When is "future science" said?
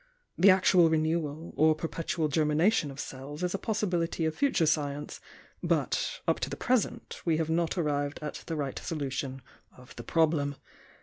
4.33-5.21